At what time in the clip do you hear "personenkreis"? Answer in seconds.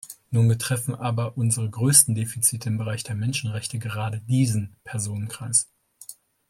4.83-5.69